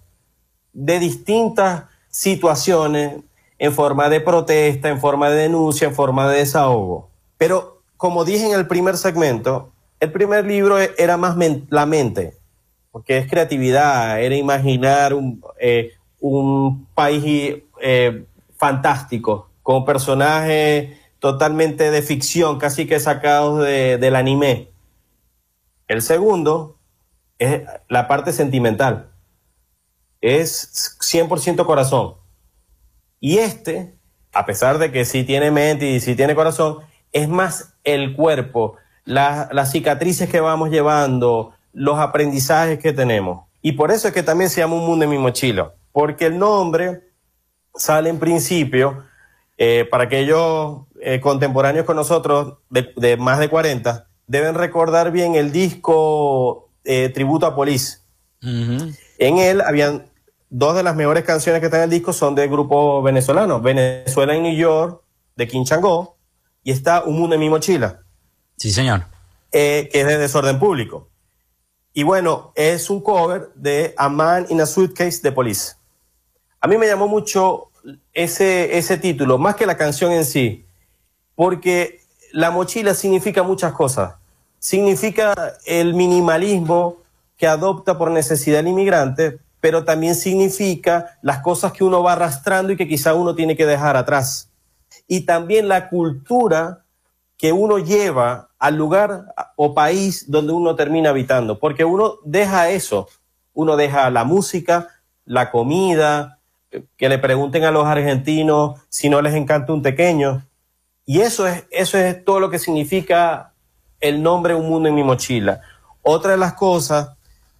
[0.72, 3.22] de distintas situaciones
[3.58, 7.10] en forma de protesta, en forma de denuncia, en forma de desahogo.
[7.38, 9.70] Pero como dije en el primer segmento,
[10.00, 11.36] el primer libro era más
[11.70, 12.36] la mente,
[12.90, 15.92] porque es creatividad, era imaginar un, eh,
[16.94, 18.24] país eh,
[18.56, 20.98] fantástico, con personajes
[21.32, 24.70] totalmente de ficción, casi que sacados del anime.
[25.88, 26.78] El segundo
[27.40, 29.10] es la parte sentimental.
[30.20, 32.14] Es 100% corazón.
[33.18, 33.98] Y este,
[34.32, 36.78] a pesar de que sí tiene mente y sí tiene corazón,
[37.10, 43.48] es más el cuerpo, las cicatrices que vamos llevando, los aprendizajes que tenemos.
[43.62, 46.38] Y por eso es que también se llama Un Mundo en mi mochila, porque el
[46.38, 47.00] nombre
[47.74, 49.02] sale en principio
[49.58, 55.52] eh, para aquellos eh, contemporáneos con nosotros, de, más de 40, deben recordar bien el
[55.52, 57.98] disco eh, Tributo a Police.
[58.40, 60.10] En él habían
[60.50, 64.34] dos de las mejores canciones que están en el disco son del grupo venezolano, Venezuela
[64.34, 65.00] en New York,
[65.36, 66.16] de King Changó,
[66.64, 68.02] y está Un Mundo en mi mochila.
[68.56, 69.06] Sí, señor.
[69.52, 71.08] que es de desorden público.
[71.92, 75.76] Y bueno, es un cover de A Man in a Suitcase de Police.
[76.60, 77.70] A mí me llamó mucho
[78.12, 80.65] ese, ese título, más que la canción en sí,
[81.36, 82.00] porque
[82.32, 84.14] la mochila significa muchas cosas.
[84.58, 85.34] Significa
[85.64, 86.96] el minimalismo
[87.36, 92.72] que adopta por necesidad el inmigrante, pero también significa las cosas que uno va arrastrando
[92.72, 94.50] y que quizá uno tiene que dejar atrás.
[95.06, 96.82] Y también la cultura
[97.36, 99.26] que uno lleva al lugar
[99.56, 103.08] o país donde uno termina habitando, porque uno deja eso,
[103.52, 104.88] uno deja la música,
[105.26, 106.38] la comida,
[106.96, 110.42] que le pregunten a los argentinos si no les encanta un pequeño.
[111.08, 113.52] Y eso es, eso es todo lo que significa
[114.00, 115.60] el nombre Un Mundo en mi mochila.
[116.02, 117.16] Otra de las cosas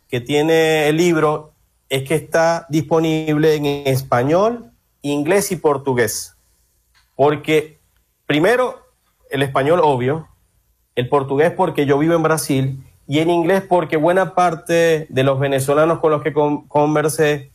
[0.09, 1.53] que tiene el libro
[1.88, 6.36] es que está disponible en español, inglés y portugués.
[7.14, 7.78] Porque
[8.26, 8.82] primero,
[9.30, 10.28] el español obvio,
[10.97, 15.38] el portugués porque yo vivo en Brasil y en inglés porque buena parte de los
[15.38, 17.53] venezolanos con los que conversé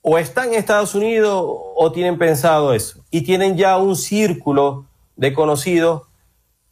[0.00, 4.86] o están en Estados Unidos o tienen pensado eso y tienen ya un círculo
[5.16, 6.02] de conocidos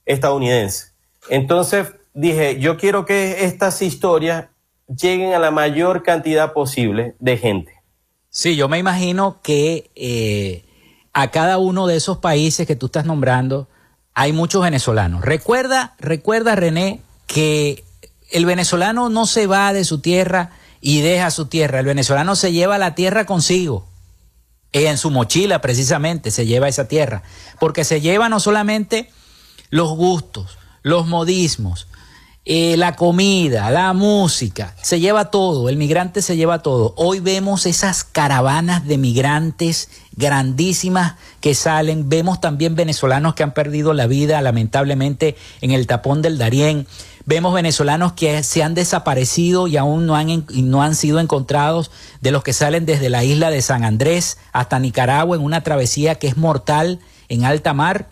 [0.05, 0.95] estadounidenses.
[1.28, 4.47] Entonces dije, yo quiero que estas historias
[4.87, 7.72] lleguen a la mayor cantidad posible de gente.
[8.30, 10.64] Sí, yo me imagino que eh,
[11.12, 13.68] a cada uno de esos países que tú estás nombrando
[14.14, 15.22] hay muchos venezolanos.
[15.22, 17.84] Recuerda, recuerda René, que
[18.30, 21.80] el venezolano no se va de su tierra y deja su tierra.
[21.80, 23.87] El venezolano se lleva la tierra consigo.
[24.85, 27.22] En su mochila precisamente se lleva esa tierra.
[27.59, 29.09] Porque se lleva no solamente
[29.70, 31.87] los gustos, los modismos,
[32.45, 36.93] eh, la comida, la música, se lleva todo, el migrante se lleva todo.
[36.99, 43.95] Hoy vemos esas caravanas de migrantes grandísimas que salen, vemos también venezolanos que han perdido
[43.95, 46.87] la vida lamentablemente en el tapón del Darién,
[47.27, 52.31] vemos venezolanos que se han desaparecido y aún no han, no han sido encontrados, de
[52.31, 56.29] los que salen desde la isla de San Andrés hasta Nicaragua en una travesía que
[56.29, 58.09] es mortal en alta mar.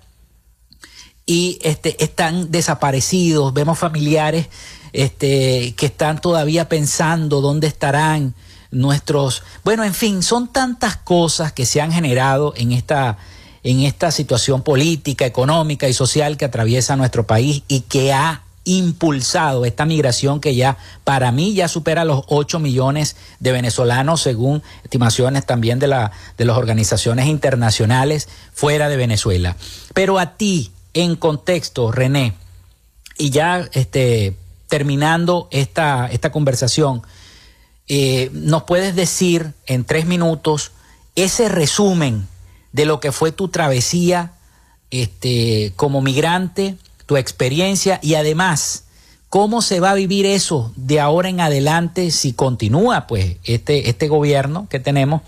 [1.27, 4.49] Y este, están desaparecidos, vemos familiares
[4.93, 8.35] este, que están todavía pensando dónde estarán
[8.71, 9.43] nuestros...
[9.62, 13.17] Bueno, en fin, son tantas cosas que se han generado en esta,
[13.62, 19.65] en esta situación política, económica y social que atraviesa nuestro país y que ha impulsado
[19.65, 25.47] esta migración que ya para mí ya supera los 8 millones de venezolanos según estimaciones
[25.47, 29.57] también de, la, de las organizaciones internacionales fuera de Venezuela.
[29.93, 32.35] Pero a ti, en contexto, René,
[33.19, 34.37] y ya este,
[34.69, 37.03] terminando esta, esta conversación,
[37.87, 40.73] eh, ¿nos puedes decir en tres minutos
[41.15, 42.27] ese resumen
[42.73, 44.33] de lo que fue tu travesía
[44.91, 48.84] este, como migrante, tu experiencia y además
[49.34, 54.07] ¿Cómo se va a vivir eso de ahora en adelante si continúa pues este, este
[54.07, 55.22] gobierno que tenemos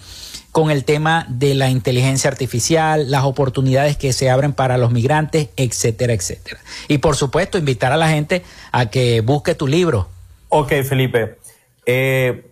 [0.53, 5.49] con el tema de la inteligencia artificial, las oportunidades que se abren para los migrantes,
[5.57, 6.61] etcétera, etcétera?
[6.87, 10.09] Y por supuesto, invitar a la gente a que busque tu libro.
[10.51, 11.39] Ok, Felipe.
[11.85, 12.47] Eh,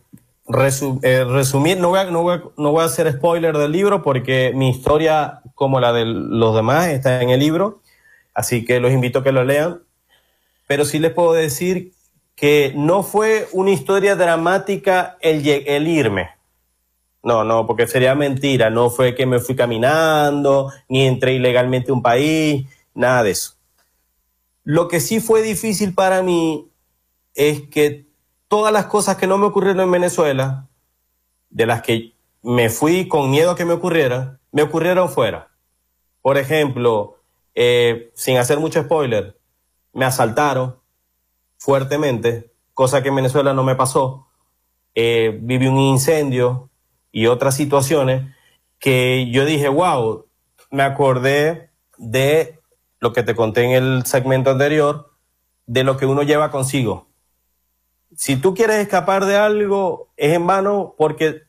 [1.03, 4.51] eh, resumir, no voy, a, no, voy no voy a hacer spoiler del libro porque
[4.57, 7.81] mi historia, como la de los demás, está en el libro,
[8.35, 9.83] así que los invito a que lo lean.
[10.67, 11.93] Pero sí les puedo decir
[12.35, 16.31] que no fue una historia dramática el, el irme.
[17.23, 18.71] No, no, porque sería mentira.
[18.71, 23.55] No fue que me fui caminando, ni entré ilegalmente a un país, nada de eso.
[24.65, 26.69] Lo que sí fue difícil para mí
[27.35, 28.07] es que
[28.49, 30.69] todas las cosas que no me ocurrieron en Venezuela,
[31.51, 32.13] de las que
[32.43, 35.51] me fui con miedo a que me ocurriera, me ocurrieron fuera.
[36.21, 37.19] Por ejemplo,
[37.55, 39.39] eh, sin hacer mucho spoiler,
[39.93, 40.77] me asaltaron
[41.57, 44.29] fuertemente, cosa que en Venezuela no me pasó.
[44.95, 46.71] Eh, viví un incendio
[47.11, 48.35] y otras situaciones
[48.79, 50.27] que yo dije, wow,
[50.71, 52.61] me acordé de
[53.01, 55.13] lo que te conté en el segmento anterior,
[55.67, 57.09] de lo que uno lleva consigo
[58.17, 61.43] si tú quieres escapar de algo, es en vano porque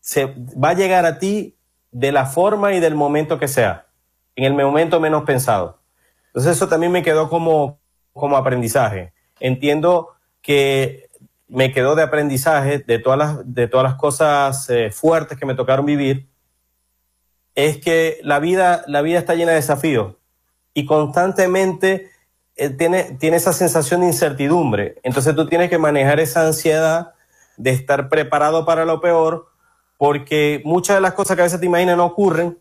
[0.00, 1.56] se va a llegar a ti
[1.90, 3.86] de la forma y del momento que sea,
[4.36, 5.80] en el momento menos pensado.
[6.26, 7.78] Entonces eso también me quedó como,
[8.12, 9.12] como aprendizaje.
[9.40, 10.10] Entiendo
[10.42, 11.08] que
[11.48, 15.54] me quedó de aprendizaje de todas las, de todas las cosas eh, fuertes que me
[15.54, 16.28] tocaron vivir,
[17.54, 20.16] es que la vida, la vida está llena de desafíos
[20.72, 22.10] y constantemente
[22.56, 24.96] eh, tiene, tiene esa sensación de incertidumbre.
[25.02, 27.14] Entonces tú tienes que manejar esa ansiedad
[27.56, 29.46] de estar preparado para lo peor,
[29.96, 32.58] porque muchas de las cosas que a veces te imaginas no ocurren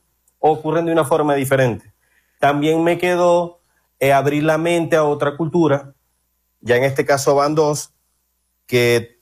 [0.52, 1.94] ocurren de una forma diferente.
[2.40, 3.60] También me quedó
[4.00, 5.94] eh, abrir la mente a otra cultura,
[6.62, 7.94] ya en este caso van dos,
[8.68, 9.18] que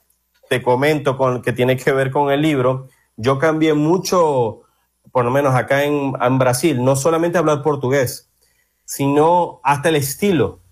[0.48, 2.88] te comento con, que tiene que ver con el libro.
[3.16, 4.62] Yo cambié mucho,
[5.10, 8.30] por lo menos acá en, en Brasil, no solamente hablar portugués,
[8.84, 10.62] sino hasta el estilo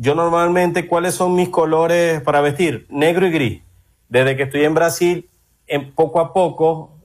[0.00, 2.86] yo normalmente, ¿cuáles son mis colores para vestir?
[2.88, 3.62] Negro y gris.
[4.08, 5.28] Desde que estoy en Brasil,
[5.66, 7.00] en poco a poco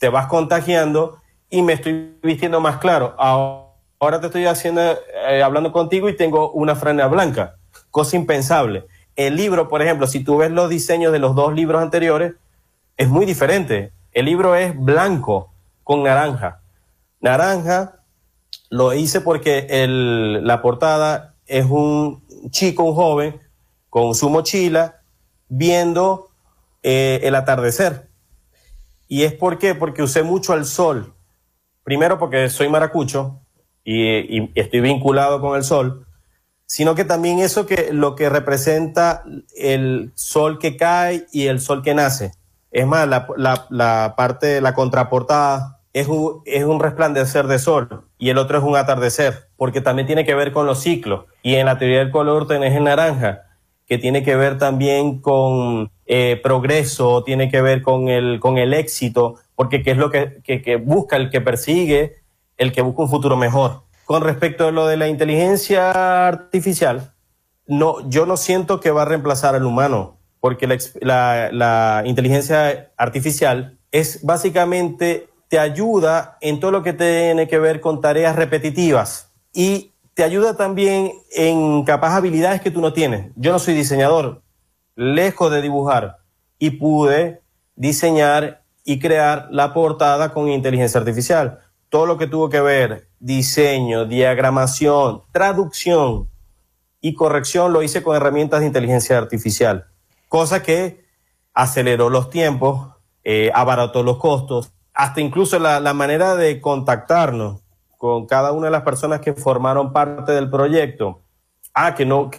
[0.00, 1.18] te vas contagiando
[1.52, 3.14] y me estoy vistiendo más claro.
[3.18, 7.56] Ahora te estoy haciendo, eh, hablando contigo y tengo una franja blanca,
[7.90, 8.86] cosa impensable.
[9.16, 12.32] El libro, por ejemplo, si tú ves los diseños de los dos libros anteriores,
[12.96, 13.92] es muy diferente.
[14.12, 15.52] El libro es blanco
[15.84, 16.62] con naranja.
[17.20, 18.00] Naranja
[18.70, 23.40] lo hice porque el, la portada es un chico, un joven,
[23.90, 25.02] con su mochila,
[25.50, 26.30] viendo
[26.82, 28.08] eh, el atardecer.
[29.06, 29.74] ¿Y es por qué?
[29.74, 31.12] Porque usé mucho al sol.
[31.84, 33.40] Primero porque soy maracucho
[33.84, 36.06] y, estoy vinculado con el sol,
[36.66, 39.24] sino que también eso que lo que representa
[39.56, 42.32] el sol que cae y el sol que nace.
[42.70, 48.38] Es más, la, parte, la contraportada es un, es un resplandecer de sol y el
[48.38, 51.26] otro es un atardecer, porque también tiene que ver con los ciclos.
[51.42, 53.42] Y en la teoría del color tenés el naranja,
[53.86, 58.72] que tiene que ver también con eh, progreso, tiene que ver con el, con el
[58.72, 62.22] éxito, porque ¿qué es lo que, que, que busca el que persigue,
[62.56, 63.82] el que busca un futuro mejor.
[64.04, 67.14] Con respecto a lo de la inteligencia artificial,
[67.66, 72.92] no, yo no siento que va a reemplazar al humano, porque la, la, la inteligencia
[72.96, 79.30] artificial es básicamente te ayuda en todo lo que tiene que ver con tareas repetitivas
[79.52, 83.30] y te ayuda también en capaz habilidades que tú no tienes.
[83.36, 84.42] Yo no soy diseñador,
[84.94, 86.18] lejos de dibujar,
[86.58, 87.42] y pude
[87.74, 91.60] diseñar y crear la portada con inteligencia artificial.
[91.88, 96.28] Todo lo que tuvo que ver diseño, diagramación, traducción
[97.00, 99.86] y corrección lo hice con herramientas de inteligencia artificial,
[100.28, 101.04] cosa que
[101.52, 102.88] aceleró los tiempos,
[103.24, 107.62] eh, abarató los costos hasta incluso la, manera de contactarnos
[107.96, 111.22] con cada una de las personas que formaron parte del proyecto.
[111.72, 112.30] Ah, que no,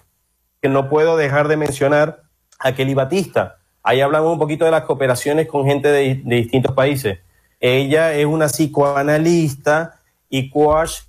[0.61, 2.23] que no puedo dejar de mencionar
[2.59, 3.57] a Kelly Batista.
[3.83, 7.19] Ahí hablamos un poquito de las cooperaciones con gente de, distintos países.
[7.59, 11.01] Ella es una psicoanalista y coach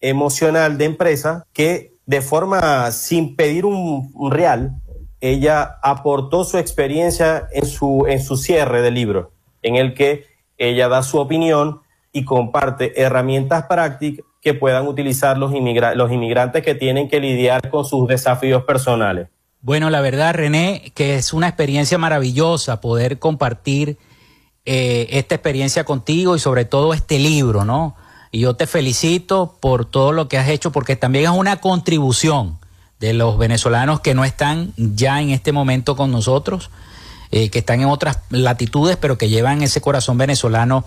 [0.00, 4.72] emocional de empresa que de forma sin pedir un, un, real,
[5.20, 9.32] ella aportó su experiencia en su, en su cierre del libro,
[9.62, 10.26] en el que
[10.58, 11.80] ella da su opinión
[12.12, 17.84] y comparte herramientas prácticas que puedan utilizar los, los inmigrantes que tienen que lidiar con
[17.84, 19.28] sus desafíos personales.
[19.64, 23.96] Bueno, la verdad, René, que es una experiencia maravillosa poder compartir
[24.64, 27.94] eh, esta experiencia contigo y sobre todo este libro, ¿no?
[28.32, 32.58] Y yo te felicito por todo lo que has hecho porque también es una contribución
[32.98, 36.70] de los venezolanos que no están ya en este momento con nosotros,
[37.30, 40.84] eh, que están en otras latitudes, pero que llevan ese corazón venezolano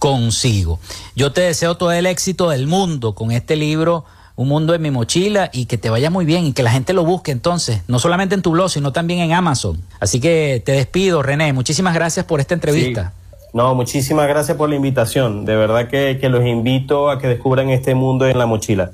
[0.00, 0.80] consigo.
[1.14, 4.04] Yo te deseo todo el éxito del mundo con este libro,
[4.36, 6.92] Un mundo en mi mochila, y que te vaya muy bien y que la gente
[6.92, 9.80] lo busque entonces, no solamente en tu blog, sino también en Amazon.
[9.98, 11.52] Así que te despido, René.
[11.52, 13.12] Muchísimas gracias por esta entrevista.
[13.54, 15.46] No, muchísimas gracias por la invitación.
[15.46, 18.90] De verdad que, que los invito a que descubran este mundo en la mochila.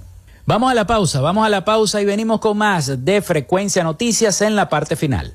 [0.46, 4.40] Vamos a la pausa, vamos a la pausa y venimos con más de Frecuencia Noticias
[4.42, 5.34] en la parte final.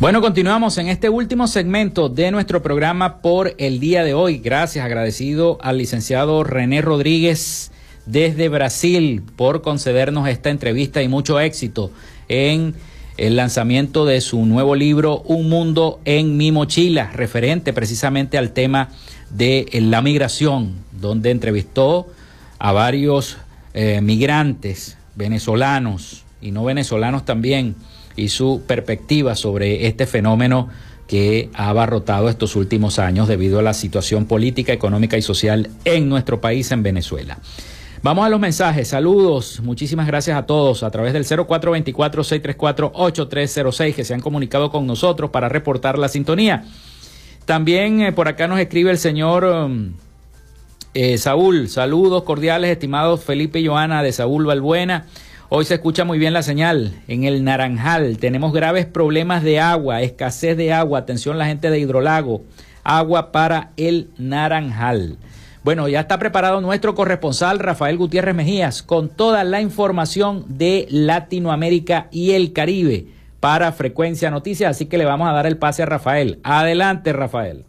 [0.00, 4.38] Bueno, continuamos en este último segmento de nuestro programa por el día de hoy.
[4.38, 7.70] Gracias, agradecido al licenciado René Rodríguez
[8.06, 11.90] desde Brasil por concedernos esta entrevista y mucho éxito
[12.28, 12.74] en
[13.18, 18.88] el lanzamiento de su nuevo libro Un Mundo en mi mochila, referente precisamente al tema
[19.28, 22.08] de la migración, donde entrevistó
[22.58, 23.36] a varios
[23.74, 27.74] eh, migrantes venezolanos y no venezolanos también
[28.20, 30.68] y su perspectiva sobre este fenómeno
[31.08, 36.08] que ha abarrotado estos últimos años debido a la situación política, económica y social en
[36.08, 37.38] nuestro país, en Venezuela.
[38.02, 38.88] Vamos a los mensajes.
[38.88, 39.60] Saludos.
[39.62, 45.50] Muchísimas gracias a todos a través del 0424-634-8306 que se han comunicado con nosotros para
[45.50, 46.64] reportar la sintonía.
[47.44, 49.92] También eh, por acá nos escribe el señor um,
[50.94, 51.68] eh, Saúl.
[51.68, 55.04] Saludos cordiales, estimados Felipe y Joana de Saúl Balbuena.
[55.52, 57.02] Hoy se escucha muy bien la señal.
[57.08, 61.00] En el Naranjal tenemos graves problemas de agua, escasez de agua.
[61.00, 62.42] Atención la gente de Hidrolago.
[62.84, 65.18] Agua para el Naranjal.
[65.64, 72.06] Bueno, ya está preparado nuestro corresponsal Rafael Gutiérrez Mejías con toda la información de Latinoamérica
[72.12, 73.08] y el Caribe
[73.40, 74.70] para Frecuencia Noticias.
[74.70, 76.38] Así que le vamos a dar el pase a Rafael.
[76.44, 77.64] Adelante, Rafael.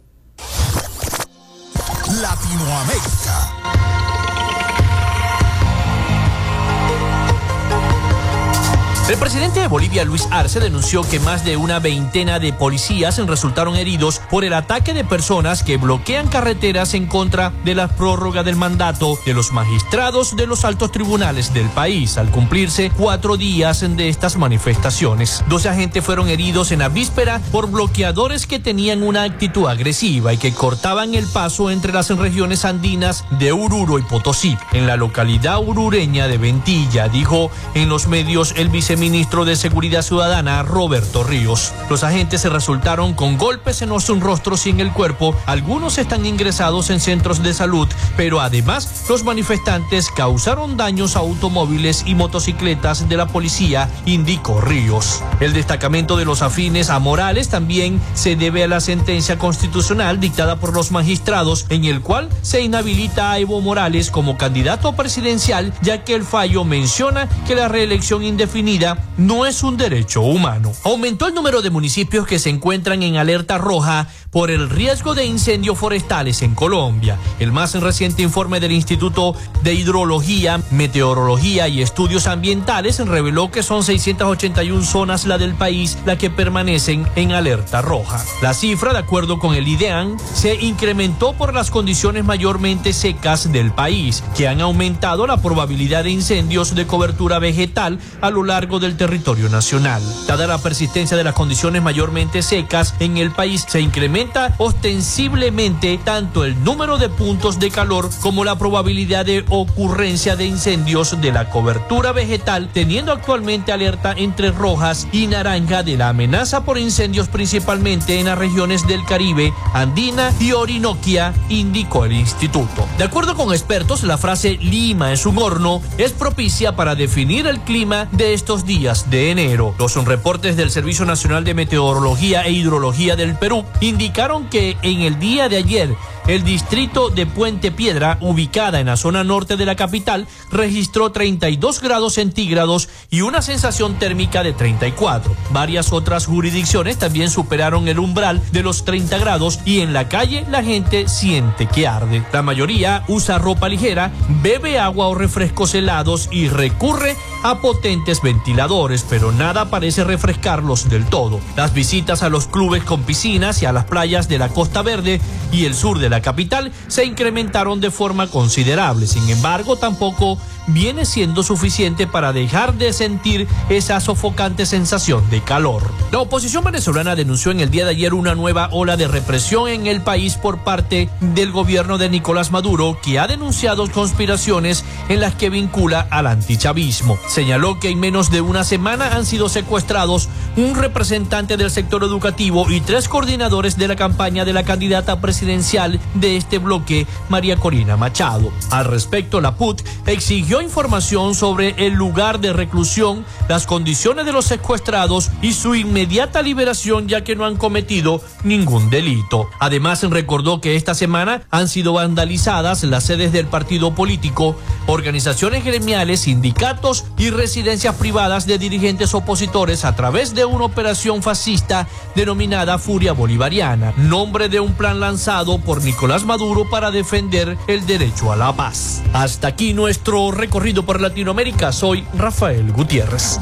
[9.12, 13.76] El presidente de Bolivia, Luis Arce, denunció que más de una veintena de policías resultaron
[13.76, 18.56] heridos por el ataque de personas que bloquean carreteras en contra de la prórroga del
[18.56, 24.08] mandato de los magistrados de los altos tribunales del país, al cumplirse cuatro días de
[24.08, 25.44] estas manifestaciones.
[25.46, 30.38] Dos agentes fueron heridos en la víspera por bloqueadores que tenían una actitud agresiva y
[30.38, 34.56] que cortaban el paso entre las regiones andinas de Ururo y Potosí.
[34.72, 40.02] En la localidad urureña de Ventilla, dijo en los medios el viceministro ministro de Seguridad
[40.02, 41.72] Ciudadana, Roberto Ríos.
[41.90, 45.34] Los agentes se resultaron con golpes en los rostros y en el cuerpo.
[45.44, 52.04] Algunos están ingresados en centros de salud, pero además los manifestantes causaron daños a automóviles
[52.06, 55.20] y motocicletas de la policía, indicó Ríos.
[55.40, 60.60] El destacamento de los afines a Morales también se debe a la sentencia constitucional dictada
[60.60, 66.04] por los magistrados, en el cual se inhabilita a Evo Morales como candidato presidencial, ya
[66.04, 68.81] que el fallo menciona que la reelección indefinida
[69.16, 70.72] no es un derecho humano.
[70.84, 75.26] Aumentó el número de municipios que se encuentran en alerta roja por el riesgo de
[75.26, 77.18] incendios forestales en Colombia.
[77.38, 83.84] El más reciente informe del Instituto de Hidrología, Meteorología y Estudios Ambientales reveló que son
[83.84, 88.24] 681 zonas la del país las que permanecen en alerta roja.
[88.40, 93.70] La cifra, de acuerdo con el IDEAN, se incrementó por las condiciones mayormente secas del
[93.70, 98.96] país, que han aumentado la probabilidad de incendios de cobertura vegetal a lo largo del
[98.96, 100.02] territorio nacional.
[100.26, 104.21] Dada la persistencia de las condiciones mayormente secas en el país, se incrementa
[104.58, 111.20] ostensiblemente tanto el número de puntos de calor como la probabilidad de ocurrencia de incendios
[111.20, 116.78] de la cobertura vegetal, teniendo actualmente alerta entre rojas y naranja de la amenaza por
[116.78, 122.86] incendios principalmente en las regiones del Caribe, Andina y Orinoquia, indicó el instituto.
[122.98, 127.60] De acuerdo con expertos, la frase Lima es un horno es propicia para definir el
[127.60, 129.74] clima de estos días de enero.
[129.78, 135.00] Los reportes del Servicio Nacional de Meteorología e Hidrología del Perú indican indicaron que en
[135.00, 135.88] el día de ayer
[136.26, 141.80] el distrito de Puente Piedra, ubicada en la zona norte de la capital, registró 32
[141.80, 145.34] grados centígrados y una sensación térmica de 34.
[145.50, 150.44] Varias otras jurisdicciones también superaron el umbral de los 30 grados y en la calle
[150.50, 152.22] la gente siente que arde.
[152.32, 154.12] La mayoría usa ropa ligera,
[154.42, 161.06] bebe agua o refrescos helados y recurre a potentes ventiladores, pero nada parece refrescarlos del
[161.06, 161.40] todo.
[161.56, 165.20] Las visitas a los clubes con piscinas y a las playas de la Costa Verde
[165.50, 169.06] y el sur de la capital se incrementaron de forma considerable.
[169.08, 170.38] Sin embargo, tampoco
[170.68, 175.82] viene siendo suficiente para dejar de sentir esa sofocante sensación de calor.
[176.12, 179.86] La oposición venezolana denunció en el día de ayer una nueva ola de represión en
[179.86, 185.34] el país por parte del gobierno de Nicolás Maduro, que ha denunciado conspiraciones en las
[185.34, 187.18] que vincula al antichavismo.
[187.28, 192.70] Señaló que en menos de una semana han sido secuestrados un representante del sector educativo
[192.70, 197.96] y tres coordinadores de la campaña de la candidata presidencial de este bloque, María Corina
[197.96, 198.52] Machado.
[198.70, 204.44] Al respecto, la PUT exigió información sobre el lugar de reclusión, las condiciones de los
[204.44, 209.48] secuestrados y su inmediata liberación ya que no han cometido ningún delito.
[209.58, 216.20] Además, recordó que esta semana han sido vandalizadas las sedes del partido político, organizaciones gremiales,
[216.20, 223.92] sindicatos y residencias privadas de dirigentes opositores a través una operación fascista denominada Furia Bolivariana,
[223.96, 229.02] nombre de un plan lanzado por Nicolás Maduro para defender el derecho a la paz.
[229.12, 231.72] Hasta aquí nuestro recorrido por Latinoamérica.
[231.72, 233.38] Soy Rafael Gutiérrez.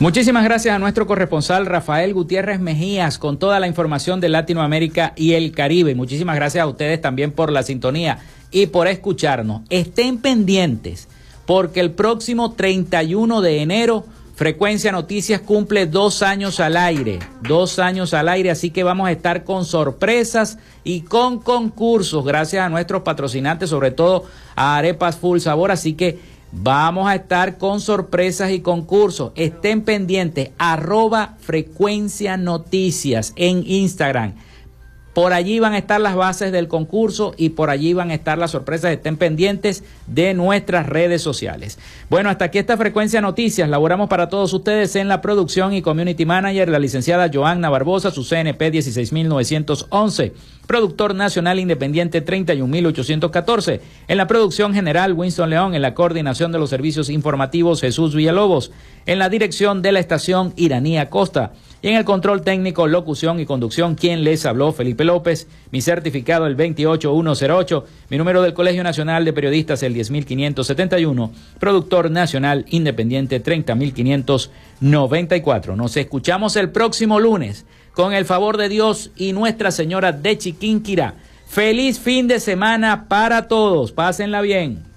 [0.00, 5.34] Muchísimas gracias a nuestro corresponsal Rafael Gutiérrez Mejías con toda la información de Latinoamérica y
[5.34, 5.94] el Caribe.
[5.94, 8.18] Muchísimas gracias a ustedes también por la sintonía
[8.50, 9.60] y por escucharnos.
[9.68, 11.06] Estén pendientes
[11.44, 18.14] porque el próximo 31 de enero Frecuencia Noticias cumple dos años al aire, dos años
[18.14, 23.02] al aire, así que vamos a estar con sorpresas y con concursos, gracias a nuestros
[23.02, 24.24] patrocinantes, sobre todo
[24.56, 26.18] a Arepas Full Sabor, así que
[26.52, 29.32] vamos a estar con sorpresas y concursos.
[29.34, 34.34] Estén pendientes, arroba Frecuencia Noticias en Instagram.
[35.14, 38.38] Por allí van a estar las bases del concurso y por allí van a estar
[38.38, 38.92] las sorpresas.
[38.92, 41.78] Estén pendientes de nuestras redes sociales.
[42.08, 43.68] Bueno, hasta aquí esta frecuencia noticias.
[43.68, 48.24] Laboramos para todos ustedes en la producción y community manager, la licenciada Joanna Barbosa, su
[48.24, 50.32] CNP 16911.
[50.68, 53.80] Productor nacional independiente 31814.
[54.06, 55.74] En la producción general Winston León.
[55.74, 58.70] En la coordinación de los servicios informativos Jesús Villalobos.
[59.06, 61.52] En la dirección de la estación Iranía Costa.
[61.82, 66.46] Y en el control técnico, locución y conducción, quien les habló, Felipe López, mi certificado
[66.46, 75.74] el 28108, mi número del Colegio Nacional de Periodistas el 10571, productor nacional independiente 30594.
[75.74, 81.14] Nos escuchamos el próximo lunes con el favor de Dios y Nuestra Señora de Chiquinquirá.
[81.48, 83.92] Feliz fin de semana para todos.
[83.92, 84.89] Pásenla bien.